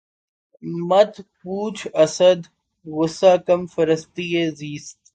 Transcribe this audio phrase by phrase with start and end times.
[0.87, 2.41] مت پوچھ اسد!
[2.85, 5.01] غصۂ کم فرصتیِ زیست